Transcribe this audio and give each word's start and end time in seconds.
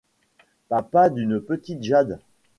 Papa 0.67 1.11
d'une 1.11 1.39
petite 1.39 1.83
Jade. 1.83 2.19